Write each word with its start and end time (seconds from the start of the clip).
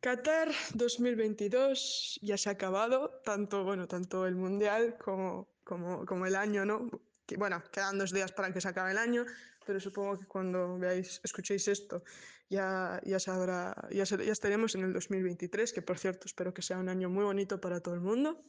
Qatar 0.00 0.48
2022 0.74 2.18
ya 2.22 2.38
se 2.38 2.48
ha 2.48 2.52
acabado, 2.52 3.20
tanto, 3.22 3.64
bueno, 3.64 3.86
tanto 3.86 4.26
el 4.26 4.34
Mundial 4.34 4.96
como, 4.98 5.48
como, 5.62 6.06
como 6.06 6.24
el 6.26 6.36
año, 6.36 6.64
¿no? 6.64 6.88
Bueno, 7.36 7.62
quedan 7.70 7.98
dos 7.98 8.12
días 8.12 8.32
para 8.32 8.52
que 8.52 8.60
se 8.60 8.68
acabe 8.68 8.92
el 8.92 8.98
año, 8.98 9.26
pero 9.66 9.78
supongo 9.78 10.18
que 10.18 10.26
cuando 10.26 10.78
veáis, 10.78 11.20
escuchéis 11.22 11.68
esto, 11.68 12.02
ya, 12.48 13.00
ya, 13.04 13.20
sabrá, 13.20 13.76
ya, 13.90 14.04
ya 14.04 14.32
estaremos 14.32 14.74
en 14.74 14.84
el 14.84 14.92
2023, 14.92 15.72
que 15.72 15.82
por 15.82 15.98
cierto 15.98 16.26
espero 16.26 16.52
que 16.54 16.62
sea 16.62 16.78
un 16.78 16.88
año 16.88 17.10
muy 17.10 17.24
bonito 17.24 17.60
para 17.60 17.80
todo 17.80 17.94
el 17.94 18.00
mundo 18.00 18.42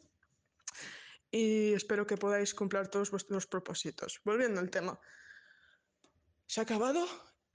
y 1.32 1.74
espero 1.74 2.06
que 2.06 2.18
podáis 2.18 2.54
cumplir 2.54 2.88
todos 2.88 3.12
vuestros 3.12 3.48
propósitos. 3.48 4.20
Volviendo 4.26 4.60
al 4.60 4.70
tema, 4.70 5.00
se 6.46 6.60
ha 6.60 6.64
acabado 6.64 7.06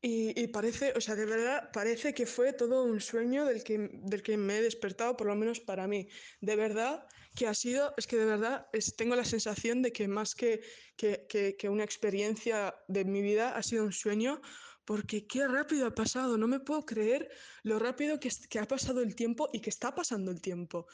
y, 0.03 0.47
parece, 0.49 0.93
o 0.95 1.01
sea, 1.01 1.17
de 1.17 1.27
verdad, 1.27 1.71
parece 1.73 2.15
que 2.15 2.27
fue 2.27 2.53
todo 2.53 2.85
un 2.85 3.01
sueño 3.01 3.45
del 3.45 3.65
que, 3.65 3.91
del 3.93 4.23
que 4.23 4.37
me 4.37 4.59
he 4.59 4.63
despertado, 4.63 5.17
por 5.17 5.27
lo 5.27 5.35
menos 5.35 5.59
para 5.59 5.89
mí. 5.89 6.09
De 6.41 6.55
verdad 6.55 7.07
que 7.35 7.47
ha 7.47 7.55
sido, 7.55 7.93
es 7.97 8.07
que 8.07 8.17
de 8.17 8.27
verdad 8.27 8.69
es, 8.73 8.95
tengo 8.95 9.17
la 9.17 9.25
sensación 9.25 9.83
de 9.83 9.93
que 9.93 10.07
más 10.07 10.35
que, 10.35 10.61
que, 10.97 11.27
que, 11.29 11.57
que 11.57 11.69
una 11.69 11.83
experiencia 11.83 12.75
de 12.87 13.05
mi 13.05 13.21
vida 13.21 13.57
ha 13.57 13.63
sido 13.63 13.85
un 13.85 13.93
sueño, 13.93 14.41
porque 14.85 15.27
qué 15.27 15.49
rápido 15.49 15.87
ha 15.87 15.95
pasado, 15.95 16.39
no 16.39 16.47
me 16.47 16.61
puedo 16.61 16.85
creer 16.85 17.29
lo 17.65 17.79
rápido 17.79 18.21
que, 18.21 18.31
que 18.49 18.59
ha 18.61 18.67
pasado 18.67 19.01
el 19.03 19.17
tiempo 19.17 19.49
y 19.53 19.61
que 19.61 19.71
está 19.71 19.95
pasando 19.95 20.31
el 20.31 20.41
tiempo. 20.41 20.87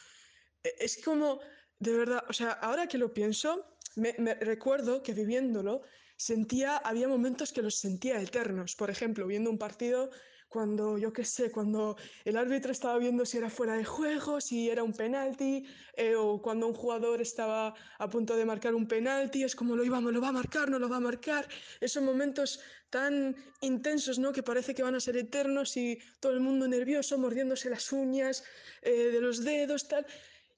E, 0.63 0.75
es 0.79 1.03
como, 1.05 1.41
de 1.79 1.93
verdad, 1.93 2.25
o 2.29 2.33
sea, 2.33 2.53
ahora 2.53 2.87
que 2.87 2.99
lo 2.99 3.13
pienso, 3.13 3.77
me 3.97 4.35
recuerdo 4.37 5.03
que 5.03 5.13
viviéndolo, 5.13 5.83
sentía, 6.23 6.77
había 6.77 7.09
momentos 7.09 7.53
que 7.53 7.63
los 7.63 7.77
sentía 7.77 8.21
eternos. 8.21 8.77
Por 8.77 8.91
ejemplo, 8.91 9.27
viendo 9.27 9.51
un 9.51 9.59
partido 9.59 10.11
cuando, 10.49 10.99
yo 10.99 11.13
qué 11.13 11.25
sé, 11.25 11.51
cuando 11.51 11.97
el 12.25 12.37
árbitro 12.37 12.73
estaba 12.73 12.99
viendo 12.99 13.25
si 13.25 13.39
era 13.39 13.49
fuera 13.49 13.75
de 13.75 13.85
juego, 13.85 14.41
si 14.41 14.69
era 14.69 14.83
un 14.83 14.93
penalti, 14.93 15.65
eh, 15.97 16.15
o 16.15 16.43
cuando 16.43 16.67
un 16.67 16.75
jugador 16.75 17.23
estaba 17.23 17.75
a 17.99 18.07
punto 18.09 18.37
de 18.37 18.45
marcar 18.45 18.75
un 18.75 18.87
penalti, 18.87 19.43
es 19.43 19.57
como 19.57 19.75
lo 19.75 19.83
íbamos, 19.83 20.13
lo 20.13 20.21
va 20.21 20.29
a 20.29 20.33
marcar, 20.33 20.69
no 20.71 20.79
lo 20.79 20.89
va 20.91 20.99
a 20.99 21.07
marcar. 21.11 21.49
Esos 21.81 22.03
momentos 22.03 22.61
tan 22.91 23.35
intensos, 23.63 24.19
¿no? 24.19 24.31
Que 24.33 24.43
parece 24.43 24.75
que 24.75 24.83
van 24.83 24.95
a 24.95 25.01
ser 25.01 25.17
eternos 25.17 25.77
y 25.79 25.99
todo 26.21 26.33
el 26.33 26.41
mundo 26.41 26.69
nervioso, 26.69 27.17
mordiéndose 27.19 27.71
las 27.71 27.91
uñas 27.91 28.45
eh, 28.83 29.11
de 29.15 29.21
los 29.21 29.43
dedos, 29.43 29.89
tal. 29.89 30.05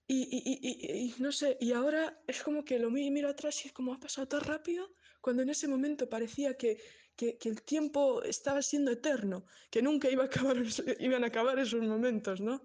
Y, 0.07 0.19
y, 0.37 0.41
y, 0.69 0.71
y, 1.03 1.15
no 1.23 1.31
sé, 1.31 1.57
y 1.61 1.73
ahora 1.73 2.21
es 2.27 2.43
como 2.43 2.65
que 2.65 2.79
lo 2.79 2.91
miro 2.91 3.29
atrás 3.29 3.65
y 3.65 3.69
es 3.69 3.73
como 3.73 3.95
ha 3.95 4.01
pasado 4.01 4.27
tan 4.29 4.41
rápido, 4.41 4.91
cuando 5.25 5.43
en 5.43 5.49
ese 5.49 5.67
momento 5.69 6.07
parecía 6.07 6.55
que, 6.55 6.77
que, 7.17 7.39
el 7.45 7.63
tiempo 7.63 8.23
estaba 8.23 8.61
siendo 8.61 8.91
eterno, 8.91 9.47
que 9.71 9.81
nunca 9.81 10.11
iba 10.11 10.25
a 10.25 10.27
acabar, 10.27 10.59
iban 10.99 11.25
a 11.25 11.29
acabar 11.29 11.59
esos 11.59 11.81
momentos, 11.81 12.43
¿no? 12.43 12.63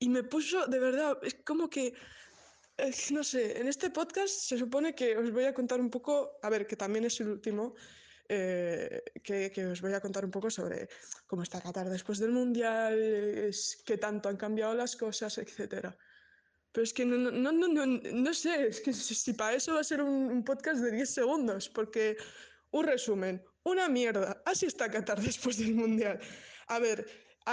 Y 0.00 0.08
me 0.08 0.24
puso, 0.24 0.66
de 0.66 0.80
verdad, 0.80 1.16
es 1.22 1.36
como 1.44 1.70
que, 1.70 1.94
no 3.12 3.22
sé, 3.22 3.60
en 3.60 3.68
este 3.68 3.90
podcast 3.90 4.34
se 4.34 4.58
supone 4.58 4.96
que 4.96 5.16
os 5.16 5.30
voy 5.30 5.44
a 5.44 5.54
contar 5.54 5.78
un 5.80 5.88
poco, 5.88 6.40
a 6.42 6.50
ver, 6.50 6.66
que 6.66 6.74
también 6.74 7.04
es 7.04 7.20
el 7.20 7.28
último, 7.28 7.76
eh, 8.28 9.04
que, 9.22 9.52
que, 9.52 9.66
os 9.66 9.80
voy 9.80 9.92
a 9.92 10.00
contar 10.00 10.24
un 10.24 10.32
poco 10.32 10.50
sobre 10.50 10.88
cómo 11.28 11.44
está 11.44 11.60
Qatar 11.60 11.88
después 11.88 12.18
del 12.18 12.32
Mundial, 12.32 12.98
es, 13.48 13.80
qué 13.86 13.96
tanto 13.96 14.28
han 14.28 14.36
cambiado 14.36 14.74
las 14.74 14.96
cosas, 14.96 15.38
etcétera. 15.38 15.96
Pero 16.76 16.84
es 16.84 16.92
que 16.92 17.06
no, 17.06 17.16
no, 17.16 17.52
no, 17.52 17.68
no, 17.68 17.86
no 17.86 18.34
sé, 18.34 18.66
es 18.68 18.82
que 18.82 18.92
si, 18.92 19.14
si 19.14 19.32
para 19.32 19.56
eso 19.56 19.72
va 19.72 19.80
a 19.80 19.84
ser 19.84 20.02
un, 20.02 20.44
podcast 20.44 20.82
de 20.82 20.92
10 20.92 21.08
segundos, 21.08 21.70
porque 21.70 22.18
un 22.70 22.84
resumen, 22.84 23.42
una 23.62 23.88
mierda, 23.88 24.42
así 24.44 24.66
está 24.66 24.90
Qatar 24.90 25.18
después 25.22 25.56
del 25.56 25.74
Mundial. 25.74 26.20
A 26.68 26.78
ver, 26.78 27.08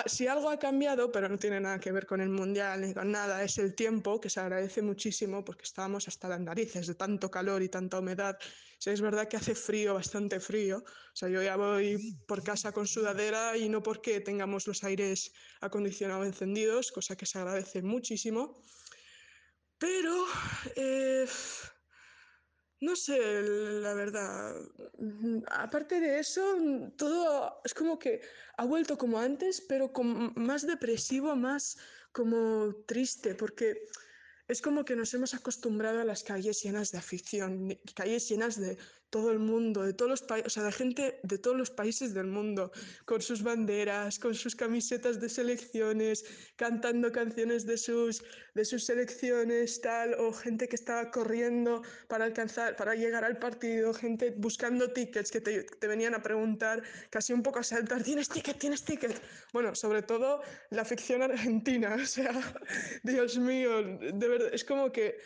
si 0.07 0.27
algo 0.27 0.49
ha 0.49 0.59
cambiado, 0.59 1.09
pero 1.09 1.29
no 1.29 1.39
tiene 1.39 1.61
nada 1.61 1.79
que 1.79 1.93
ver 1.93 2.05
con 2.05 2.19
el 2.19 2.27
Mundial 2.27 2.81
ni 2.81 2.93
con 2.93 3.11
nada, 3.11 3.41
es 3.45 3.57
el 3.59 3.75
tiempo, 3.75 4.19
que 4.19 4.29
se 4.29 4.41
agradece 4.41 4.81
muchísimo 4.81 5.45
porque 5.45 5.63
estábamos 5.63 6.09
hasta 6.09 6.27
las 6.27 6.41
narices 6.41 6.87
de 6.87 6.95
tanto 6.95 7.31
calor 7.31 7.61
y 7.63 7.69
tanta 7.69 7.99
humedad. 7.99 8.37
Sea, 8.77 8.91
es 8.91 8.99
verdad 8.99 9.29
que 9.29 9.37
hace 9.37 9.55
frío, 9.55 9.93
bastante 9.93 10.41
frío. 10.41 10.79
O 10.79 11.15
sea, 11.15 11.29
yo 11.29 11.41
ya 11.41 11.55
voy 11.55 12.17
por 12.27 12.43
casa 12.43 12.73
con 12.73 12.87
sudadera 12.87 13.55
y 13.55 13.69
no 13.69 13.81
porque 13.81 14.19
tengamos 14.19 14.67
los 14.67 14.83
aires 14.83 15.31
acondicionados 15.61 16.25
encendidos, 16.25 16.91
cosa 16.91 17.15
que 17.15 17.25
se 17.25 17.39
agradece 17.39 17.81
muchísimo. 17.81 18.61
Pero, 19.83 20.15
eh, 20.77 21.27
no 22.79 22.95
sé, 22.95 23.19
la 23.81 23.93
verdad. 23.93 24.55
Aparte 25.47 25.99
de 25.99 26.19
eso, 26.19 26.41
todo 26.95 27.59
es 27.65 27.73
como 27.73 27.99
que 27.99 28.21
ha 28.55 28.63
vuelto 28.63 28.97
como 28.97 29.19
antes, 29.19 29.59
pero 29.59 29.91
como 29.91 30.31
más 30.37 30.65
depresivo, 30.65 31.35
más 31.35 31.75
como 32.13 32.73
triste, 32.87 33.35
porque 33.35 33.75
es 34.47 34.61
como 34.61 34.85
que 34.85 34.95
nos 34.95 35.13
hemos 35.15 35.33
acostumbrado 35.33 35.99
a 35.99 36.05
las 36.05 36.23
calles 36.23 36.63
llenas 36.63 36.91
de 36.93 36.99
afición, 36.99 37.77
calles 37.93 38.29
llenas 38.29 38.57
de 38.61 38.77
todo 39.13 39.29
el 39.31 39.37
mundo, 39.37 39.83
de 39.83 39.93
todos 39.93 40.09
los 40.09 40.23
países, 40.23 40.47
o 40.47 40.49
sea, 40.49 40.63
de 40.63 40.71
gente 40.71 41.19
de 41.21 41.37
todos 41.37 41.55
los 41.55 41.69
países 41.69 42.15
del 42.15 42.25
mundo, 42.25 42.71
con 43.05 43.21
sus 43.21 43.43
banderas, 43.43 44.17
con 44.17 44.33
sus 44.33 44.55
camisetas 44.55 45.21
de 45.21 45.29
selecciones, 45.29 46.25
cantando 46.55 47.11
canciones 47.11 47.67
de 47.67 47.77
sus, 47.77 48.23
de 48.55 48.65
sus 48.65 48.85
selecciones, 48.85 49.79
tal, 49.81 50.15
o 50.15 50.33
gente 50.33 50.67
que 50.67 50.75
estaba 50.75 51.11
corriendo 51.11 51.83
para 52.07 52.25
alcanzar, 52.25 52.75
para 52.75 52.95
llegar 52.95 53.23
al 53.23 53.37
partido, 53.37 53.93
gente 53.93 54.33
buscando 54.35 54.91
tickets 54.91 55.29
que 55.29 55.41
te, 55.41 55.61
te 55.61 55.87
venían 55.87 56.15
a 56.15 56.23
preguntar, 56.23 56.81
casi 57.11 57.33
un 57.33 57.43
poco 57.43 57.59
a 57.59 57.63
saltar, 57.63 58.01
¿tienes 58.01 58.29
ticket? 58.29 58.57
¿Tienes 58.57 58.83
ticket? 58.83 59.21
Bueno, 59.53 59.75
sobre 59.75 60.01
todo 60.01 60.41
la 60.71 60.81
afición 60.81 61.21
argentina, 61.21 61.93
o 62.01 62.07
sea, 62.07 62.33
Dios 63.03 63.37
mío, 63.37 63.83
de 64.21 64.27
verdad, 64.27 64.49
es 64.51 64.63
como 64.63 64.91
que 64.91 65.19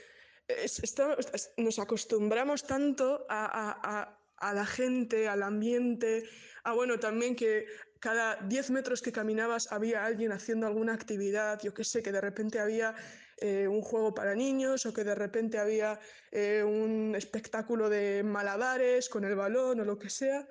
nos 1.57 1.79
acostumbramos 1.79 2.63
tanto 2.63 3.25
a, 3.29 4.17
la 4.53 4.65
gente, 4.65 5.27
al 5.27 5.43
ambiente, 5.43 6.23
a 6.63 6.73
bueno, 6.73 6.99
también 6.99 7.35
que 7.35 7.65
cada 7.99 8.35
10 8.35 8.69
metros 8.71 9.01
que 9.01 9.11
caminabas 9.11 9.71
había 9.71 10.05
alguien 10.05 10.31
haciendo 10.31 10.67
alguna 10.67 10.93
actividad, 10.93 11.59
yo 11.61 11.73
qué 11.73 11.83
sé, 11.83 12.03
que 12.03 12.11
de 12.11 12.21
repente 12.21 12.59
había 12.59 12.95
eh, 13.37 13.67
un 13.67 13.81
juego 13.81 14.13
para 14.13 14.35
niños 14.35 14.85
o 14.85 14.93
que 14.93 15.03
de 15.03 15.15
repente 15.15 15.57
había 15.57 15.99
eh, 16.31 16.63
un 16.63 17.15
espectáculo 17.15 17.89
de 17.89 18.23
malabares 18.23 19.09
con 19.09 19.25
el 19.25 19.35
balón 19.35 19.79
o 19.79 19.85
lo 19.85 19.97
que 19.97 20.09
sea. 20.09 20.47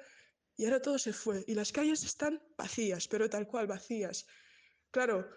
Y 0.56 0.64
ahora 0.64 0.80
todo 0.80 0.98
se 0.98 1.12
fue 1.12 1.44
y 1.46 1.54
las 1.54 1.70
calles 1.70 2.02
están 2.02 2.42
vacías, 2.56 3.08
pero 3.08 3.28
tal 3.28 3.46
cual 3.46 3.66
vacías. 3.66 4.26
Claro, 4.90 5.28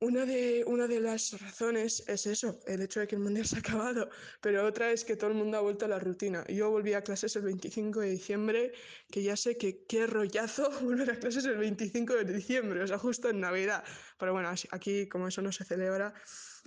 una 0.00 0.26
de, 0.26 0.62
una 0.66 0.86
de 0.86 1.00
las 1.00 1.40
razones 1.40 2.04
es 2.06 2.26
eso, 2.26 2.60
el 2.66 2.82
hecho 2.82 3.00
de 3.00 3.06
que 3.06 3.16
el 3.16 3.22
mundial 3.22 3.46
se 3.46 3.56
ha 3.56 3.58
acabado, 3.60 4.10
pero 4.40 4.64
otra 4.66 4.90
es 4.90 5.04
que 5.04 5.16
todo 5.16 5.30
el 5.30 5.36
mundo 5.36 5.56
ha 5.56 5.60
vuelto 5.60 5.86
a 5.86 5.88
la 5.88 5.98
rutina. 5.98 6.44
Yo 6.48 6.70
volví 6.70 6.92
a 6.92 7.02
clases 7.02 7.34
el 7.36 7.42
25 7.42 8.00
de 8.00 8.10
diciembre, 8.10 8.72
que 9.10 9.22
ya 9.22 9.36
sé 9.36 9.56
que 9.56 9.84
qué 9.86 10.06
rollazo 10.06 10.70
volver 10.82 11.10
a 11.10 11.18
clases 11.18 11.44
el 11.46 11.56
25 11.56 12.14
de 12.14 12.24
diciembre, 12.24 12.82
o 12.82 12.86
sea, 12.86 12.98
justo 12.98 13.28
en 13.28 13.40
Navidad. 13.40 13.84
Pero 14.18 14.32
bueno, 14.32 14.50
aquí 14.70 15.08
como 15.08 15.28
eso 15.28 15.42
no 15.42 15.52
se 15.52 15.64
celebra, 15.64 16.12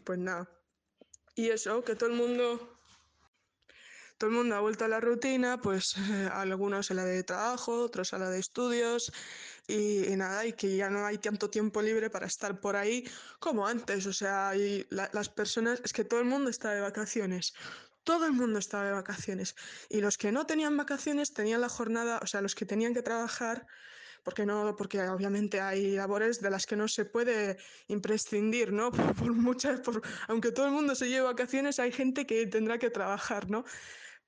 pues 0.04 0.20
nada. 0.20 0.50
Y 1.36 1.50
eso, 1.50 1.84
que 1.84 1.96
todo 1.96 2.10
el 2.10 2.16
mundo 2.16 2.76
todo 4.18 4.32
el 4.32 4.36
mundo 4.36 4.56
ha 4.56 4.60
vuelto 4.60 4.84
a 4.84 4.90
la 4.90 5.00
rutina, 5.00 5.62
pues 5.62 5.96
eh, 5.98 6.30
algunos 6.34 6.92
a 6.92 6.94
la 6.94 7.06
de 7.06 7.24
trabajo, 7.24 7.84
otros 7.84 8.14
a 8.14 8.18
la 8.18 8.30
de 8.30 8.40
estudios 8.40 9.14
y, 9.70 10.12
y, 10.12 10.16
nada, 10.16 10.46
y 10.46 10.54
que 10.54 10.76
ya 10.76 10.90
no 10.90 11.06
hay 11.06 11.20
tanto 11.20 11.50
tiempo 11.50 11.82
libre 11.82 12.10
para 12.10 12.26
estar 12.26 12.60
por 12.60 12.76
ahí 12.76 13.08
como 13.40 13.68
antes. 13.68 14.06
O 14.08 14.14
sea, 14.14 14.56
y 14.56 14.86
la, 14.90 15.10
las 15.14 15.30
personas, 15.30 15.82
es 15.84 15.94
que 15.94 16.04
todo 16.04 16.20
el 16.20 16.26
mundo 16.26 16.50
está 16.50 16.72
de 16.72 16.82
vacaciones. 16.82 17.54
Todo 18.04 18.26
el 18.26 18.34
mundo 18.34 18.58
estaba 18.60 18.86
de 18.86 18.94
vacaciones. 18.94 19.56
Y 19.90 20.02
los 20.02 20.18
que 20.18 20.32
no 20.32 20.46
tenían 20.46 20.76
vacaciones 20.76 21.34
tenían 21.34 21.62
la 21.62 21.70
jornada, 21.70 22.20
o 22.24 22.28
sea, 22.28 22.42
los 22.42 22.56
que 22.56 22.66
tenían 22.66 22.94
que 22.94 23.04
trabajar, 23.04 23.68
porque 24.24 24.46
no, 24.46 24.76
porque 24.76 25.02
obviamente 25.08 25.62
hay 25.62 25.96
labores 25.96 26.42
de 26.42 26.50
las 26.50 26.66
que 26.66 26.76
no 26.76 26.88
se 26.88 27.06
puede 27.06 27.58
imprescindir, 27.88 28.74
¿no? 28.74 28.92
Por, 28.92 29.16
por 29.16 29.34
muchas, 29.34 29.82
por, 29.82 30.02
aunque 30.28 30.52
todo 30.52 30.66
el 30.66 30.72
mundo 30.72 30.96
se 30.96 31.10
lleve 31.10 31.26
vacaciones, 31.26 31.80
hay 31.80 31.92
gente 31.92 32.26
que 32.26 32.48
tendrá 32.48 32.80
que 32.80 32.90
trabajar, 32.90 33.50
¿no? 33.50 33.66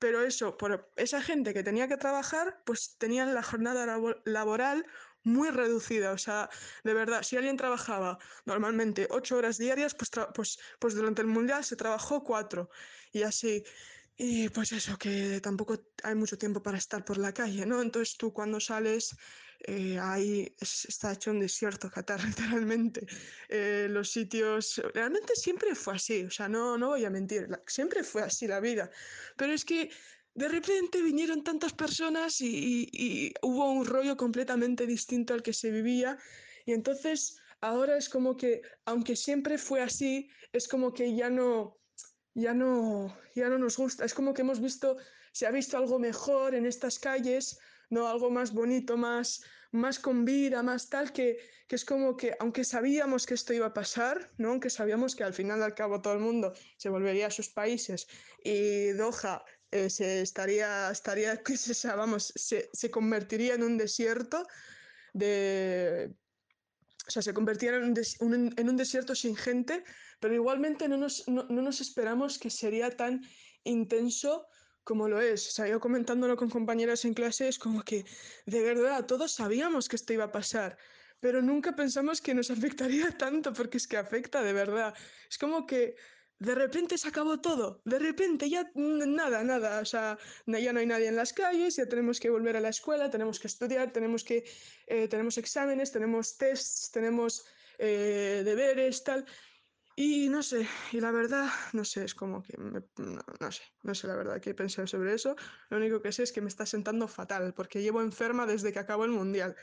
Pero 0.01 0.23
eso, 0.23 0.57
por 0.57 0.91
esa 0.95 1.21
gente 1.21 1.53
que 1.53 1.61
tenía 1.61 1.88
que 1.88 1.95
trabajar, 1.95 2.63
pues 2.65 2.95
tenían 2.97 3.35
la 3.35 3.43
jornada 3.43 3.85
laboral 4.25 4.83
muy 5.23 5.50
reducida. 5.50 6.12
O 6.12 6.18
sea, 6.18 6.50
de 6.83 6.94
verdad, 6.94 7.23
si 7.23 7.38
alguien 7.38 7.57
trabajaba 7.57 8.18
normalmente 8.45 9.07
ocho 9.09 9.38
horas 9.38 9.57
diarias, 9.57 9.95
pues, 9.95 10.12
pues, 10.33 10.59
pues 10.79 10.95
durante 10.95 11.21
el 11.21 11.27
mundial 11.27 11.63
se 11.63 11.75
trabajó 11.75 12.23
cuatro. 12.23 12.69
Y 13.12 13.23
así. 13.23 13.63
Y 14.18 14.50
pues 14.50 14.71
eso, 14.71 14.97
que 14.97 15.39
tampoco 15.41 15.79
hay 16.03 16.15
mucho 16.15 16.38
tiempo 16.38 16.62
para 16.62 16.77
estar 16.77 17.03
por 17.03 17.18
la 17.18 17.33
calle, 17.33 17.65
¿no? 17.65 17.81
Entonces 17.81 18.18
tú 18.18 18.31
cuando 18.31 18.59
sales, 18.59 19.15
eh, 19.59 19.97
ahí 20.00 20.56
es, 20.59 20.85
está 20.85 21.13
hecho 21.13 21.31
un 21.31 21.39
desierto, 21.39 21.89
Qatar, 21.89 22.24
literalmente. 22.25 23.06
Eh, 23.50 23.88
los 23.89 24.12
sitios, 24.12 24.81
realmente 24.94 25.35
siempre 25.35 25.74
fue 25.75 25.95
así, 25.95 26.24
o 26.24 26.29
sea, 26.29 26.47
no, 26.47 26.77
no 26.77 26.89
voy 26.89 27.06
a 27.06 27.09
mentir, 27.09 27.47
siempre 27.65 28.03
fue 28.03 28.21
así 28.21 28.47
la 28.47 28.59
vida. 28.59 28.91
Pero 29.38 29.53
es 29.53 29.65
que 29.65 29.89
de 30.33 30.47
repente 30.47 31.01
vinieron 31.01 31.43
tantas 31.43 31.73
personas 31.73 32.39
y, 32.41 32.89
y, 32.91 33.33
hubo 33.41 33.71
un 33.71 33.85
rollo 33.85 34.15
completamente 34.15 34.85
distinto 34.85 35.33
al 35.33 35.43
que 35.43 35.53
se 35.53 35.71
vivía. 35.71 36.17
Y 36.65 36.73
entonces 36.73 37.37
ahora 37.59 37.97
es 37.97 38.07
como 38.07 38.37
que, 38.37 38.61
aunque 38.85 39.15
siempre 39.15 39.57
fue 39.57 39.81
así, 39.81 40.29
es 40.53 40.67
como 40.67 40.93
que 40.93 41.15
ya 41.15 41.29
no, 41.29 41.77
ya 42.33 42.53
no, 42.53 43.15
ya 43.35 43.49
no 43.49 43.57
nos 43.57 43.77
gusta. 43.77 44.05
Es 44.05 44.13
como 44.13 44.33
que 44.33 44.41
hemos 44.41 44.61
visto, 44.61 44.97
se 45.33 45.47
ha 45.47 45.51
visto 45.51 45.77
algo 45.77 45.99
mejor 45.99 46.55
en 46.55 46.65
estas 46.65 46.97
calles, 46.97 47.59
¿no? 47.89 48.07
Algo 48.07 48.29
más 48.29 48.53
bonito, 48.53 48.95
más, 48.95 49.43
más 49.71 49.99
con 49.99 50.23
vida, 50.23 50.63
más 50.63 50.89
tal, 50.89 51.11
que, 51.11 51.37
que 51.67 51.75
es 51.75 51.83
como 51.83 52.15
que, 52.15 52.35
aunque 52.39 52.63
sabíamos 52.63 53.25
que 53.25 53.33
esto 53.33 53.53
iba 53.53 53.67
a 53.67 53.73
pasar, 53.73 54.31
¿no? 54.37 54.51
Aunque 54.51 54.69
sabíamos 54.69 55.15
que 55.15 55.25
al 55.25 55.33
final 55.33 55.61
al 55.61 55.75
cabo 55.75 56.01
todo 56.01 56.13
el 56.13 56.19
mundo 56.19 56.53
se 56.77 56.89
volvería 56.89 57.27
a 57.27 57.31
sus 57.31 57.49
países 57.49 58.07
y 58.43 58.91
Doha 58.91 59.43
eh, 59.71 59.89
se 59.89 60.21
estaría, 60.21 60.91
estaría, 60.91 61.38
qué 61.44 61.53
es 61.53 61.68
esa, 61.69 61.95
vamos, 61.95 62.33
se, 62.35 62.69
se 62.73 62.91
convertiría 62.91 63.56
en 63.56 63.63
un 63.63 63.77
desierto 63.77 64.45
de 65.13 66.15
o 67.07 67.12
sea, 67.12 67.21
se 67.21 67.33
convertía 67.33 67.75
en 67.75 67.83
un, 67.83 67.94
des- 67.94 68.18
un- 68.21 68.53
en 68.57 68.69
un 68.69 68.77
desierto 68.77 69.15
sin 69.15 69.35
gente, 69.35 69.83
pero 70.19 70.33
igualmente 70.35 70.88
no 70.88 70.97
nos, 70.97 71.27
no, 71.27 71.44
no 71.50 71.62
nos 71.62 71.81
esperamos 71.81 72.38
que 72.38 72.50
sería 72.50 72.95
tan 72.95 73.21
intenso 73.63 74.47
como 74.83 75.07
lo 75.09 75.19
es. 75.21 75.47
O 75.47 75.51
sea, 75.51 75.68
yo 75.68 75.79
comentándolo 75.79 76.35
con 76.38 76.50
compañeras 76.50 77.03
en 77.06 77.13
clase, 77.13 77.47
es 77.47 77.59
como 77.59 77.83
que 77.83 78.06
de 78.45 78.62
verdad 78.62 79.06
todos 79.06 79.31
sabíamos 79.33 79.89
que 79.89 79.95
esto 79.95 80.13
iba 80.13 80.25
a 80.25 80.31
pasar, 80.31 80.77
pero 81.19 81.41
nunca 81.41 81.75
pensamos 81.75 82.21
que 82.21 82.33
nos 82.33 82.50
afectaría 82.51 83.12
tanto, 83.17 83.51
porque 83.53 83.77
es 83.77 83.88
que 83.88 83.97
afecta 83.97 84.41
de 84.44 84.53
verdad. 84.53 84.94
Es 85.29 85.38
como 85.38 85.65
que 85.65 85.95
de 86.41 86.55
repente 86.55 86.97
se 86.97 87.07
acabó 87.07 87.39
todo, 87.39 87.83
de 87.85 87.99
repente 87.99 88.49
ya 88.49 88.71
nada, 88.73 89.43
nada. 89.43 89.79
O 89.79 89.85
sea, 89.85 90.17
ya 90.47 90.73
no 90.73 90.79
hay 90.79 90.88
nadie 90.88 91.07
en 91.07 91.15
las 91.15 91.33
calles, 91.33 91.75
ya 91.75 91.85
tenemos 91.85 92.19
que 92.19 92.31
volver 92.31 92.57
a 92.57 92.59
la 92.59 92.69
escuela, 92.69 93.11
tenemos 93.11 93.39
que 93.39 93.45
estudiar, 93.45 93.91
tenemos 93.91 94.23
que 94.23 94.43
eh, 94.88 95.07
tenemos 95.07 95.38
exámenes, 95.38 95.91
tenemos 95.91 96.38
tests, 96.38 96.89
tenemos 96.91 97.45
eh, 97.77 98.41
deberes, 98.43 99.03
tal. 99.03 99.23
Y 99.95 100.29
no 100.29 100.41
sé, 100.41 100.67
y 100.91 100.99
la 100.99 101.11
verdad, 101.11 101.47
no 101.73 101.85
sé, 101.85 102.05
es 102.05 102.15
como 102.15 102.41
que 102.41 102.57
no 102.57 103.51
sé, 103.51 103.61
no 103.83 103.93
sé 103.93 104.07
la 104.07 104.15
verdad 104.15 104.41
qué 104.41 104.55
pensar 104.55 104.89
sobre 104.89 105.13
eso. 105.13 105.35
Lo 105.69 105.77
único 105.77 106.01
que 106.01 106.11
sé 106.11 106.23
es 106.23 106.31
que 106.31 106.41
me 106.41 106.47
está 106.47 106.65
sentando 106.65 107.07
fatal, 107.07 107.53
porque 107.53 107.83
llevo 107.83 108.01
enferma 108.01 108.47
desde 108.47 108.73
que 108.73 108.79
acabó 108.79 109.05
el 109.05 109.11
mundial. 109.11 109.55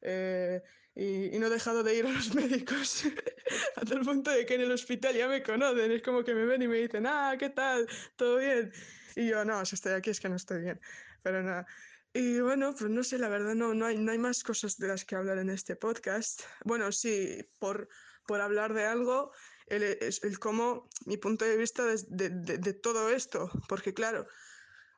Eh, 0.00 0.60
y, 0.94 1.34
y 1.34 1.38
no 1.38 1.46
he 1.46 1.50
dejado 1.50 1.82
de 1.82 1.94
ir 1.96 2.06
a 2.06 2.12
los 2.12 2.34
médicos 2.34 3.04
a 3.76 3.80
tal 3.84 4.00
punto 4.02 4.30
de 4.30 4.46
que 4.46 4.54
en 4.54 4.62
el 4.62 4.72
hospital 4.72 5.14
ya 5.14 5.28
me 5.28 5.42
conocen. 5.42 5.90
Es 5.92 6.02
como 6.02 6.24
que 6.24 6.34
me 6.34 6.44
ven 6.46 6.62
y 6.62 6.68
me 6.68 6.78
dicen, 6.78 7.06
ah, 7.06 7.36
¿qué 7.38 7.50
tal? 7.50 7.86
¿Todo 8.16 8.38
bien? 8.38 8.72
Y 9.16 9.28
yo, 9.28 9.44
no, 9.44 9.64
si 9.64 9.74
estoy 9.74 9.92
aquí 9.92 10.10
es 10.10 10.20
que 10.20 10.28
no 10.28 10.36
estoy 10.36 10.62
bien. 10.62 10.80
Pero 11.22 11.42
nada. 11.42 11.66
Y 12.12 12.38
bueno, 12.40 12.74
pues 12.78 12.90
no 12.90 13.02
sé, 13.02 13.18
la 13.18 13.28
verdad 13.28 13.54
no, 13.54 13.74
no 13.74 13.86
hay, 13.86 13.98
no 13.98 14.12
hay 14.12 14.18
más 14.18 14.42
cosas 14.44 14.76
de 14.76 14.88
las 14.88 15.04
que 15.04 15.16
hablar 15.16 15.38
en 15.38 15.50
este 15.50 15.74
podcast. 15.76 16.42
Bueno, 16.64 16.92
sí, 16.92 17.38
por, 17.58 17.88
por 18.26 18.40
hablar 18.40 18.72
de 18.72 18.84
algo, 18.84 19.32
el, 19.66 19.82
es 19.82 20.22
el 20.22 20.38
cómo, 20.38 20.88
mi 21.06 21.16
punto 21.16 21.44
de 21.44 21.56
vista 21.56 21.84
de, 21.84 21.96
de, 22.08 22.30
de- 22.30 22.58
de 22.58 22.74
todo 22.74 23.10
esto, 23.10 23.50
porque 23.68 23.92
claro, 23.94 24.26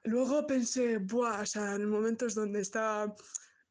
luego 0.05 0.47
pensé, 0.47 0.99
buah, 0.99 1.43
o 1.43 1.47
sea, 1.47 1.75
en 1.75 1.89
momentos 1.89 2.35
donde 2.35 2.61
estaba 2.61 3.15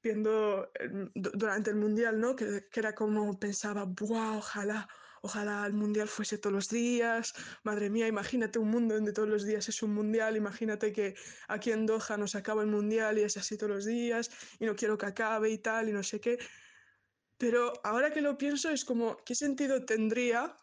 viendo 0.05 0.69
durante 1.15 1.71
el 1.71 1.77
mundial, 1.77 2.19
¿no? 2.19 2.35
Que, 2.35 2.67
que 2.71 2.79
era 2.79 2.93
como 2.93 3.39
pensaba, 3.39 3.85
buah, 3.85 4.37
ojalá, 4.37 4.87
ojalá 5.23 5.65
el 5.65 5.73
mundial 5.73 6.07
fuese 6.07 6.37
todos 6.37 6.53
los 6.53 6.69
días, 6.69 7.33
madre 7.63 7.89
mía, 7.89 8.07
imagínate 8.07 8.59
un 8.59 8.69
mundo 8.69 8.93
donde 8.93 9.13
todos 9.13 9.27
los 9.27 9.43
días 9.45 9.67
es 9.67 9.81
un 9.81 9.95
mundial, 9.95 10.37
imagínate 10.37 10.93
que 10.93 11.15
aquí 11.47 11.71
en 11.71 11.87
Doha 11.87 12.17
nos 12.17 12.35
acaba 12.35 12.61
el 12.61 12.67
mundial 12.67 13.17
y 13.17 13.23
es 13.23 13.35
así 13.35 13.57
todos 13.57 13.71
los 13.77 13.85
días 13.85 14.29
y 14.59 14.65
no 14.65 14.75
quiero 14.75 14.95
que 14.95 15.07
acabe 15.07 15.49
y 15.49 15.57
tal 15.57 15.89
y 15.89 15.91
no 15.91 16.03
sé 16.03 16.19
qué. 16.19 16.37
Pero 17.37 17.73
ahora 17.83 18.11
que 18.11 18.21
lo 18.21 18.37
pienso 18.37 18.69
es 18.69 18.85
como, 18.85 19.17
¿qué 19.25 19.33
sentido 19.33 19.83
tendría, 19.85 20.55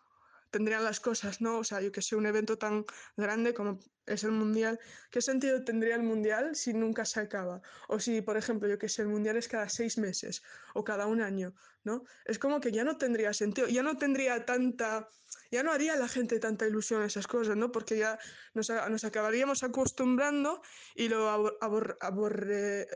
tendrían 0.52 0.84
las 0.84 1.00
cosas, 1.00 1.40
¿no? 1.40 1.58
O 1.58 1.64
sea, 1.64 1.80
yo 1.80 1.90
que 1.90 2.02
sé, 2.02 2.14
un 2.14 2.26
evento 2.26 2.56
tan 2.58 2.84
grande 3.16 3.54
como 3.54 3.80
es 4.06 4.22
el 4.24 4.32
Mundial, 4.32 4.78
¿qué 5.10 5.20
sentido 5.20 5.64
tendría 5.64 5.96
el 5.96 6.02
Mundial 6.02 6.54
si 6.54 6.74
nunca 6.74 7.04
se 7.04 7.20
acaba? 7.20 7.60
O 7.88 7.98
si, 7.98 8.20
por 8.22 8.36
ejemplo, 8.36 8.68
yo 8.68 8.78
que 8.78 8.88
sé, 8.88 9.02
el 9.02 9.08
Mundial 9.08 9.36
es 9.36 9.48
cada 9.48 9.68
seis 9.68 9.98
meses 9.98 10.42
o 10.74 10.84
cada 10.84 11.06
un 11.06 11.20
año, 11.22 11.54
¿no? 11.84 12.04
Es 12.24 12.38
como 12.38 12.60
que 12.60 12.70
ya 12.70 12.84
no 12.84 12.96
tendría 12.98 13.32
sentido, 13.32 13.66
ya 13.68 13.82
no 13.82 13.96
tendría 13.96 14.44
tanta... 14.44 15.08
Ya 15.50 15.62
no 15.62 15.72
haría 15.72 15.96
la 15.96 16.08
gente 16.08 16.38
tanta 16.38 16.66
ilusión 16.66 17.02
esas 17.02 17.26
cosas, 17.26 17.56
¿no? 17.56 17.72
Porque 17.72 17.98
ya 17.98 18.18
nos, 18.54 18.70
acabaríamos 19.04 19.62
acostumbrando 19.62 20.62
y 20.94 21.08
lo 21.08 21.28
abor, 21.28 21.58
abor- 21.60 21.96
aborre- 22.00 22.86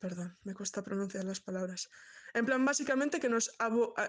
Perdón, 0.00 0.38
me 0.44 0.54
cuesta 0.54 0.82
pronunciar 0.82 1.24
las 1.24 1.40
palabras. 1.40 1.88
En 2.36 2.44
plan, 2.44 2.66
básicamente 2.66 3.18
que 3.18 3.30
nos, 3.30 3.50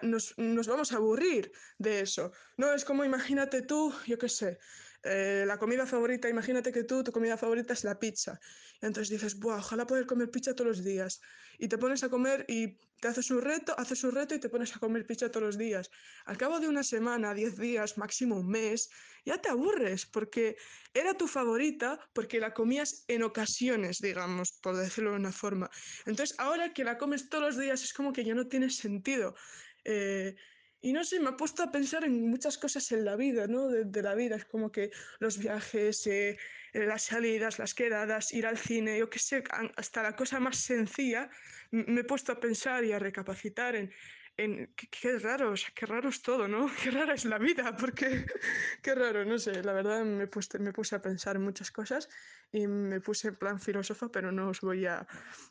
nos, 0.01 0.37
nos 0.37 0.67
vamos 0.67 0.91
a 0.91 0.97
aburrir 0.97 1.49
de 1.77 2.01
eso. 2.01 2.33
No 2.57 2.73
es 2.73 2.83
como 2.83 3.05
imagínate 3.05 3.61
tú, 3.61 3.93
yo 4.05 4.17
qué 4.17 4.27
sé, 4.27 4.59
eh, 5.03 5.43
la 5.45 5.57
comida 5.57 5.85
favorita, 5.85 6.29
imagínate 6.29 6.71
que 6.71 6.83
tú, 6.83 7.03
tu 7.03 7.11
comida 7.11 7.37
favorita 7.37 7.73
es 7.73 7.83
la 7.83 7.99
pizza. 7.99 8.39
Entonces 8.81 9.09
dices, 9.09 9.39
Buah, 9.39 9.57
ojalá 9.57 9.85
poder 9.85 10.05
comer 10.05 10.29
pizza 10.29 10.53
todos 10.53 10.77
los 10.77 10.83
días. 10.83 11.19
Y 11.57 11.67
te 11.67 11.77
pones 11.77 12.03
a 12.03 12.09
comer 12.09 12.45
y 12.47 12.77
te 12.99 13.07
haces 13.07 13.29
un 13.31 13.41
reto, 13.41 13.77
haces 13.77 14.03
un 14.03 14.11
reto 14.11 14.35
y 14.35 14.39
te 14.39 14.49
pones 14.49 14.75
a 14.75 14.79
comer 14.79 15.05
pizza 15.05 15.29
todos 15.29 15.45
los 15.45 15.57
días. 15.57 15.89
Al 16.25 16.37
cabo 16.37 16.59
de 16.59 16.67
una 16.67 16.83
semana, 16.83 17.33
diez 17.33 17.57
días, 17.57 17.97
máximo 17.97 18.39
un 18.39 18.49
mes, 18.49 18.89
ya 19.25 19.39
te 19.39 19.49
aburres 19.49 20.05
porque 20.05 20.55
era 20.93 21.13
tu 21.15 21.27
favorita 21.27 21.99
porque 22.13 22.39
la 22.39 22.53
comías 22.53 23.03
en 23.07 23.23
ocasiones, 23.23 23.99
digamos, 23.99 24.59
por 24.61 24.75
decirlo 24.75 25.11
de 25.11 25.17
una 25.17 25.31
forma. 25.31 25.69
Entonces, 26.05 26.37
ahora 26.39 26.73
que 26.73 26.83
la 26.83 26.97
comes 26.97 27.29
todos 27.29 27.43
los 27.43 27.57
días 27.57 27.83
es 27.83 27.93
como 27.93 28.13
que 28.13 28.23
ya 28.23 28.33
no 28.33 28.47
tiene 28.47 28.69
sentido. 28.69 29.35
Eh, 29.83 30.35
y 30.81 30.93
no 30.93 31.03
sé, 31.03 31.19
me 31.19 31.29
ha 31.29 31.37
puesto 31.37 31.63
a 31.63 31.71
pensar 31.71 32.03
en 32.03 32.29
muchas 32.29 32.57
cosas 32.57 32.91
en 32.91 33.03
la 33.03 33.15
vida, 33.15 33.47
¿no? 33.47 33.67
De, 33.67 34.01
la 34.01 34.15
vida. 34.15 34.35
Es 34.35 34.45
como 34.45 34.71
que 34.71 34.91
los 35.19 35.37
viajes, 35.37 36.05
eh, 36.07 36.37
las 36.73 37.03
salidas, 37.03 37.57
las 37.59 37.73
quedadas, 37.73 38.31
ir 38.33 38.45
al 38.45 38.57
cine, 38.57 38.97
yo 38.99 39.09
qué 39.09 39.19
sé, 39.19 39.43
hasta 39.75 40.03
la 40.03 40.15
cosa 40.15 40.39
más 40.39 40.57
sencilla, 40.57 41.29
me 41.71 42.01
he 42.01 42.03
puesto 42.03 42.31
a 42.31 42.39
pensar 42.39 42.83
y 42.83 42.91
a 42.91 42.99
recapacitar 42.99 43.75
en, 43.75 43.91
en 44.37 44.73
qué, 44.75 44.87
qué 44.89 45.19
raro, 45.19 45.51
o 45.51 45.57
sea, 45.57 45.69
qué 45.75 45.85
raro 45.85 46.09
es 46.09 46.21
todo, 46.21 46.47
¿no? 46.47 46.69
Qué 46.83 46.91
rara 46.91 47.13
es 47.15 47.25
la 47.25 47.37
vida, 47.39 47.75
porque 47.75 48.25
qué 48.83 48.95
raro, 48.95 49.25
no 49.25 49.39
sé, 49.39 49.63
la 49.63 49.73
verdad 49.73 50.05
me, 50.05 50.27
puesto- 50.27 50.59
me 50.59 50.71
puse 50.73 50.95
a 50.95 51.01
pensar 51.01 51.35
en 51.37 51.41
muchas 51.43 51.71
cosas 51.71 52.07
y 52.51 52.67
me 52.67 53.01
puse 53.01 53.29
en 53.29 53.35
plan 53.35 53.59
filósofa, 53.59 54.09
pero 54.09 54.31
no 54.31 54.49
os 54.49 54.61
voy 54.61 54.85
a, 54.85 55.07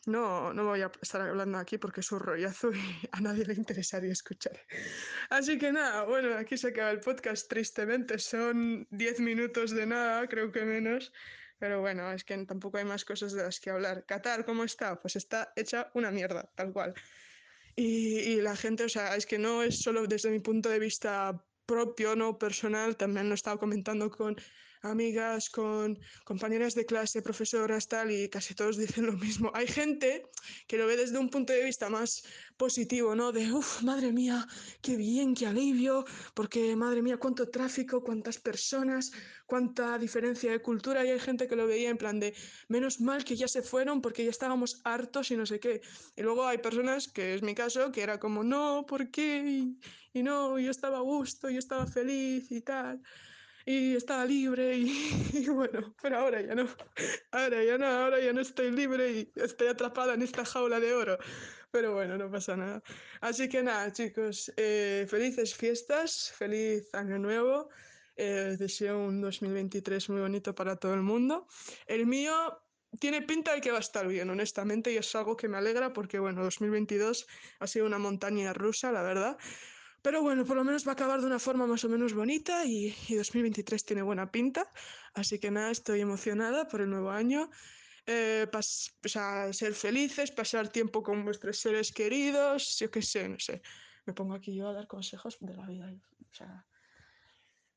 no, 0.07 0.53
no 0.55 0.65
voy 0.65 0.83
a 0.83 0.93
estar 1.03 1.21
hablando 1.21 1.59
aquí 1.59 1.79
porque 1.79 2.01
es 2.01 2.13
un 2.13 2.21
rollazo 2.21 2.73
y 2.73 2.79
a 3.13 3.21
nadie 3.21 3.45
le 3.45 3.55
interesaría 3.55 4.13
escuchar. 4.13 4.59
Así 5.31 5.59
que 5.59 5.73
nada, 5.73 6.05
bueno, 6.05 6.37
aquí 6.37 6.57
se 6.57 6.69
acaba 6.69 6.91
el 6.91 7.01
podcast 7.01 7.49
tristemente. 7.49 8.19
Son 8.19 8.87
10 8.91 9.21
minutos 9.21 9.71
de 9.73 9.87
nada, 9.87 10.27
creo 10.29 10.53
que 10.53 10.65
menos. 10.65 11.13
Pero 11.59 11.81
bueno, 11.81 12.13
es 12.13 12.25
que 12.25 12.37
tampoco 12.45 12.77
hay 12.79 12.85
más 12.85 13.05
cosas 13.05 13.33
de 13.33 13.43
las 13.43 13.61
que 13.61 13.71
hablar. 13.71 14.05
Qatar, 14.07 14.45
¿cómo 14.45 14.63
está? 14.65 15.01
Pues 15.01 15.17
está 15.17 15.53
hecha 15.57 15.91
una 15.95 16.11
mierda, 16.11 16.53
tal 16.55 16.73
cual. 16.73 16.95
Y, 17.77 18.41
la 18.41 18.57
gente, 18.57 18.85
o 18.85 18.89
sea, 18.89 19.17
es 19.17 19.27
que 19.27 19.39
no 19.39 19.63
es 19.63 19.83
solo 19.83 20.07
desde 20.07 20.31
mi 20.31 20.41
punto 20.41 20.71
de 20.71 20.79
vista 20.79 21.45
propio, 21.67 22.17
no 22.17 22.39
personal, 22.39 22.97
también 22.97 23.29
lo 23.29 23.33
he 23.33 23.35
estado 23.35 23.59
comentando 23.59 24.11
con 24.11 24.37
amigas, 24.83 25.51
con 25.51 25.99
compañeras 26.25 26.75
de 26.75 26.87
clase, 26.87 27.23
profesoras, 27.23 27.89
tal, 27.89 28.11
y 28.11 28.29
casi 28.29 28.55
todos 28.55 28.77
dicen 28.85 29.07
lo 29.07 29.13
mismo. 29.13 29.51
Hay 29.55 29.67
gente 29.67 30.23
que 30.67 30.79
lo 30.79 30.87
ve 30.87 30.97
desde 30.97 31.19
un 31.19 31.31
punto 31.31 31.53
de 31.53 31.65
vista 31.65 31.89
más 31.89 32.25
positivo, 32.57 33.15
¿no? 33.15 33.33
De, 33.33 33.53
uff, 33.53 33.83
madre 33.83 34.13
mía, 34.13 34.47
qué 34.81 34.97
bien, 34.97 35.35
qué 35.35 35.47
alivio, 35.47 36.05
porque 36.35 36.75
madre 36.77 37.03
mía, 37.03 37.19
cuánto 37.19 37.49
tráfico, 37.49 38.03
cuántas 38.03 38.39
personas, 38.39 39.13
cuánta 39.47 39.99
diferencia 39.99 40.51
de 40.51 40.61
cultura, 40.61 41.05
y 41.05 41.11
hay 41.11 41.21
gente 41.21 41.47
que 41.47 41.57
lo 41.57 41.67
veía 41.67 41.91
en 41.91 41.99
plan 41.99 42.19
de, 42.21 42.35
menos 42.69 43.01
mal 43.01 43.25
que 43.25 43.37
ya 43.37 43.49
se 43.49 43.63
fueron 43.63 44.01
porque 44.01 44.25
ya 44.25 44.31
estábamos 44.31 44.81
hartos 44.85 45.31
y 45.31 45.37
no 45.37 45.47
sé 45.47 45.61
qué. 45.61 45.81
Y 46.17 46.23
luego 46.23 46.47
hay 46.47 46.59
personas, 46.59 47.09
que 47.09 47.35
es 47.35 47.43
mi 47.43 47.55
caso, 47.55 47.93
que 47.93 48.03
era 48.03 48.19
como, 48.19 48.43
no, 48.43 48.87
¿por 48.87 49.11
qué? 49.11 49.43
Y, 49.47 49.79
y 50.19 50.23
no, 50.23 50.59
yo 50.59 50.71
estaba 50.71 50.99
a 50.99 51.03
gusto, 51.03 51.51
yo 51.51 51.59
estaba 51.59 51.87
feliz 51.87 52.51
y 52.51 52.63
tal 52.63 53.03
y 53.67 53.97
estaba 53.97 54.25
libre 54.25 54.77
y, 54.79 55.49
bueno, 55.49 55.95
pero 56.01 56.19
ahora 56.19 56.41
ya 56.41 56.55
no, 56.55 56.69
ahora 57.33 57.65
ya 57.65 57.77
no, 57.77 57.87
ahora 57.87 58.21
ya 58.21 58.33
no 58.33 58.41
estoy 58.41 58.71
libre 58.71 59.11
y 59.11 59.33
estoy 59.35 59.67
atrapada 59.67 60.15
en 60.15 60.23
esta 60.23 60.45
jaula 60.45 60.79
de 60.79 60.95
oro, 60.95 61.19
pero 61.73 61.93
bueno, 61.93 62.17
no 62.17 62.31
pasa 62.31 62.57
nada. 62.57 62.81
Así 63.21 63.49
que 63.49 63.63
nada, 63.63 63.93
chicos, 63.93 64.53
eh, 64.57 65.05
felices 65.11 65.55
fiestas, 65.55 66.33
feliz 66.39 66.95
año 66.95 67.19
nuevo, 67.19 67.69
eh, 68.15 68.57
deseo 68.57 69.01
un 69.01 69.21
2023 69.21 70.11
muy 70.11 70.21
bonito 70.21 70.55
para 70.55 70.77
todo 70.77 70.95
el 70.95 71.03
mundo. 71.03 71.47
El 71.87 72.07
mío... 72.07 72.63
Tiene 72.99 73.21
pinta 73.21 73.53
de 73.53 73.61
que 73.61 73.73
va 73.73 73.77
a 73.77 73.81
estar 73.81 74.07
bien, 74.09 74.31
honestamente, 74.31 74.91
y 74.91 74.97
es 74.97 75.15
algo 75.17 75.37
que 75.37 75.49
me 75.49 75.59
alegra 75.59 75.93
porque, 75.93 76.19
bueno, 76.19 76.43
2022 76.45 77.27
ha 77.59 77.67
sido 77.67 77.85
una 77.85 77.99
montaña 77.99 78.55
rusa, 78.55 78.91
la 78.91 79.03
verdad. 79.03 79.37
Pero 80.07 80.23
bueno, 80.23 80.45
por 80.45 80.57
lo 80.57 80.63
menos 80.63 80.87
va 80.87 80.93
a 80.93 80.93
acabar 80.93 81.21
de 81.21 81.27
una 81.27 81.41
forma 81.41 81.67
más 81.67 81.83
o 81.83 81.89
menos 81.89 82.15
bonita 82.15 82.65
y, 82.65 82.95
y 83.09 83.17
2023 83.17 83.85
tiene 83.85 84.03
buena 84.03 84.31
pinta. 84.31 84.71
Así 85.15 85.41
que 85.41 85.51
nada, 85.51 85.73
estoy 85.73 86.01
emocionada 86.01 86.69
por 86.69 86.81
el 86.81 86.91
nuevo 86.91 87.11
año. 87.11 87.51
Eh, 88.07 88.47
o 88.55 89.09
sea, 89.09 89.53
ser 89.53 89.75
felices, 89.75 90.31
pasar 90.31 90.69
tiempo 90.69 91.03
con 91.03 91.25
vuestros 91.25 91.59
seres 91.59 91.91
queridos, 91.91 92.79
yo 92.79 92.89
qué 92.89 93.03
sé, 93.03 93.29
no 93.29 93.41
sé. 93.41 93.63
me 94.05 94.13
pongo 94.13 94.35
aquí 94.35 94.55
yo 94.55 94.69
a 94.69 94.75
dar 94.75 94.87
consejos 94.87 95.39
de 95.41 95.57
la 95.57 95.67
vida. 95.67 95.93
O 96.31 96.35
sea, 96.35 96.65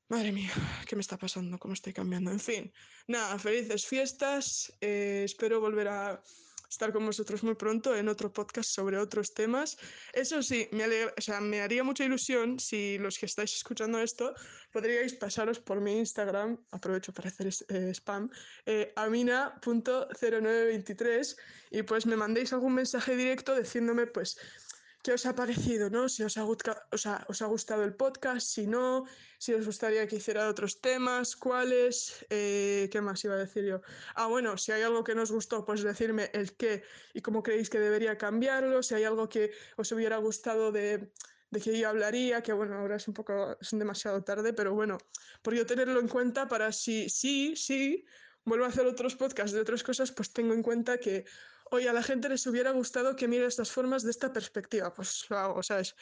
Madre 0.08 0.32
mía, 0.32 0.52
¿qué 0.88 0.96
me 0.96 1.02
está 1.02 1.18
pasando? 1.18 1.58
¿Cómo 1.58 1.74
estoy 1.74 1.94
cambiando? 1.94 2.30
En 2.30 2.40
fin, 2.40 2.72
nada, 3.08 3.40
felices 3.40 3.88
fiestas. 3.88 4.72
Eh, 4.82 5.24
espero 5.26 5.60
volver 5.62 5.88
a 5.88 6.22
estar 6.70 6.94
con 6.94 7.06
vosotros 7.06 7.44
muy 7.44 7.56
pronto 7.56 7.94
en 7.96 8.08
otro 8.08 8.32
podcast 8.32 8.70
sobre 8.70 8.98
otros 8.98 9.34
temas. 9.34 9.78
Eso 10.14 10.42
sí, 10.44 10.70
me, 10.72 10.86
o 11.06 11.22
sea, 11.22 11.42
me 11.42 11.62
haría 11.62 11.84
mucha 11.84 12.06
ilusión 12.06 12.60
si 12.60 13.00
los 13.00 13.18
que 13.18 13.26
estáis 13.26 13.56
escuchando 13.56 14.00
esto 14.00 14.36
podríais 14.72 15.14
pasaros 15.14 15.60
por 15.60 15.82
mi 15.82 15.98
Instagram, 15.98 16.58
aprovecho 16.72 17.14
para 17.14 17.30
hacer 17.30 17.48
eh, 17.48 17.94
spam, 17.94 18.30
eh, 18.66 18.94
amina.0923 18.96 21.38
y 21.72 21.84
pues 21.84 22.06
me 22.06 22.16
mandéis 22.16 22.54
algún 22.54 22.76
mensaje 22.76 23.16
directo 23.16 23.56
diciéndome 23.56 24.08
pues 24.08 24.38
qué 25.10 25.16
os 25.16 25.26
ha 25.26 25.34
parecido, 25.34 25.90
¿no? 25.90 26.08
Si 26.08 26.22
os 26.22 26.38
ha, 26.38 26.46
os 26.46 27.42
ha, 27.42 27.46
gustado 27.48 27.84
el 27.84 27.96
podcast, 27.96 28.46
si 28.46 28.68
no, 28.68 29.06
si 29.40 29.56
os 29.56 29.66
gustaría 29.66 30.06
que 30.06 30.18
hiciera 30.18 30.48
otros 30.48 30.82
temas, 30.82 31.36
cuáles, 31.36 32.28
eh, 32.30 32.88
¿qué 32.92 33.02
más 33.02 33.24
iba 33.24 33.34
a 33.34 33.40
decir 33.40 33.66
yo? 33.66 33.82
Ah, 34.14 34.28
bueno, 34.28 34.56
si 34.56 34.72
hay 34.72 34.84
algo 34.84 35.04
que 35.04 35.16
no 35.16 35.24
os 35.24 35.32
gustó, 35.32 35.66
pues 35.66 35.82
decirme 35.82 36.30
el 36.32 36.56
qué 36.56 36.84
y 37.16 37.24
cómo 37.24 37.42
creéis 37.42 37.72
que 37.72 37.80
debería 37.80 38.20
cambiarlo, 38.20 38.84
si 38.84 38.94
hay 38.94 39.04
algo 39.04 39.28
que 39.28 39.50
os 39.78 39.92
hubiera 39.94 40.18
gustado 40.18 40.72
de, 40.72 41.12
de 41.50 41.60
que 41.60 41.76
yo 41.76 41.90
hablaría, 41.90 42.44
que 42.44 42.54
bueno, 42.54 42.76
ahora 42.76 42.98
es 42.98 43.08
un 43.08 43.16
poco, 43.16 43.58
es 43.60 43.70
demasiado 43.72 44.24
tarde, 44.24 44.54
pero 44.54 44.76
bueno, 44.76 45.00
por 45.42 45.56
yo 45.56 45.66
tenerlo 45.66 46.00
en 46.00 46.08
cuenta 46.08 46.48
para 46.48 46.72
si 46.72 47.10
sí, 47.10 47.56
sí, 47.56 48.06
vuelvo 48.46 48.66
a 48.66 48.68
hacer 48.68 48.86
otros 48.86 49.16
podcasts 49.16 49.54
de 49.54 49.62
otras 49.62 49.82
cosas, 49.82 50.12
pues 50.12 50.32
tengo 50.34 50.54
en 50.54 50.62
cuenta 50.62 51.00
que 51.00 51.26
hoy 51.72 51.88
a 51.88 51.94
la 51.94 52.04
gente 52.04 52.30
les 52.30 52.46
hubiera 52.48 52.72
gustado 52.72 53.16
que 53.16 53.28
mire 53.28 53.46
estas 53.46 53.72
formas 53.72 54.04
de 54.04 54.12
esta 54.12 54.32
perspectiva, 54.32 54.94
pues 54.94 55.26
lo 55.30 55.38
hago, 55.38 55.64
¿sabes? 55.64 55.96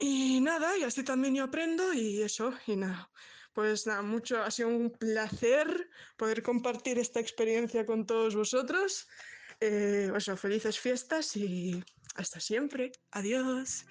Y 0.00 0.40
nada, 0.40 0.76
y 0.76 0.84
así 0.84 1.02
también 1.02 1.34
yo 1.34 1.44
aprendo 1.44 1.92
y 1.92 2.22
eso, 2.22 2.54
y 2.66 2.76
nada. 2.76 3.10
Pues 3.52 3.86
nada, 3.86 4.02
mucho, 4.02 4.40
ha 4.42 4.50
sido 4.50 4.68
un 4.68 4.90
placer 4.90 5.90
poder 6.16 6.42
compartir 6.42 6.98
esta 6.98 7.18
experiencia 7.18 7.84
con 7.84 8.06
todos 8.06 8.36
vosotros. 8.36 9.08
Eh, 9.60 10.12
eso, 10.16 10.36
felices 10.36 10.78
fiestas 10.78 11.34
y 11.36 11.82
hasta 12.14 12.38
siempre. 12.38 12.92
Adiós. 13.10 13.84